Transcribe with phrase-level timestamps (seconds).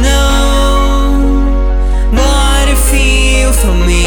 [0.00, 1.20] know
[2.12, 4.01] what you feel for me.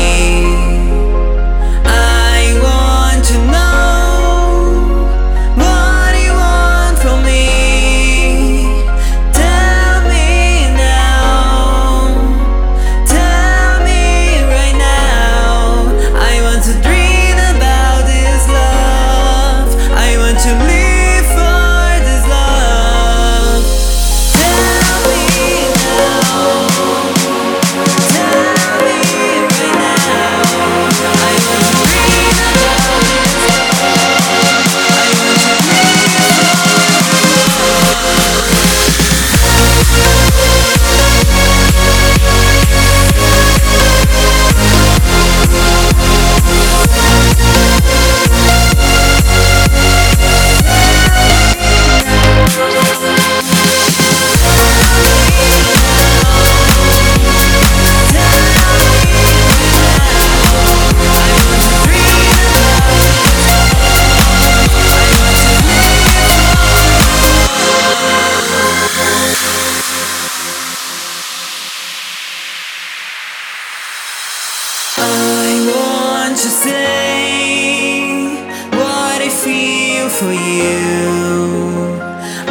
[76.36, 78.36] Can't you say
[78.72, 81.98] what I feel for you?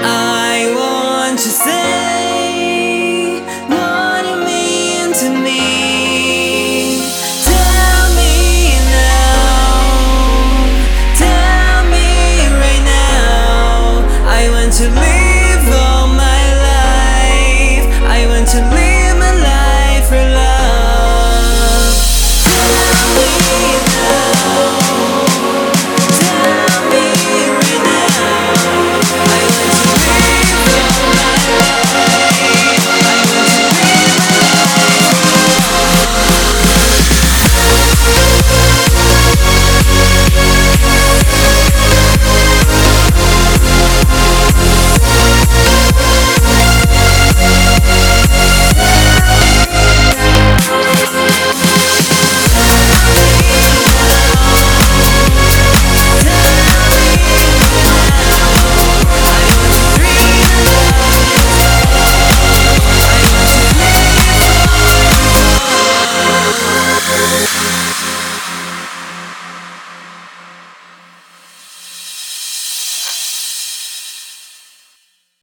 [0.03, 2.04] I want to say.